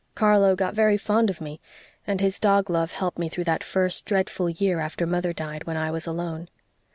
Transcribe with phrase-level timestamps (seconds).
[0.15, 1.61] Carlo got very fond of me
[2.07, 5.77] and his dog love helped me through that first dreadful year after mother died, when
[5.77, 6.49] I was alone.